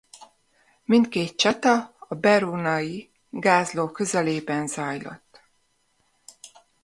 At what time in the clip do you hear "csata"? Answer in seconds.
1.35-1.95